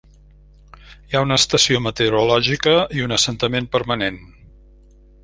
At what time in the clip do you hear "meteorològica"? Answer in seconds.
1.87-2.73